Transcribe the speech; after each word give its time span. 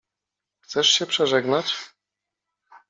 Chcesz 0.59 0.89
się 0.89 1.05
przeżegnać? 1.05 1.75